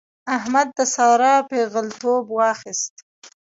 [0.37, 2.93] احمد د سارا پېغلتوب واخيست.